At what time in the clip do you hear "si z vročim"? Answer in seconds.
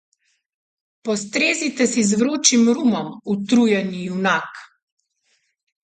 1.93-2.63